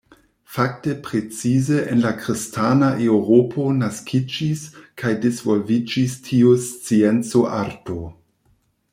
[0.45, 4.63] Fakte precize en la kristana eŭropo naskiĝis
[5.01, 7.99] kaj disvolviĝis tiu scienco-arto.